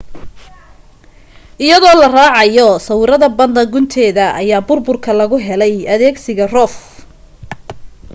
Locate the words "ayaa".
4.41-4.65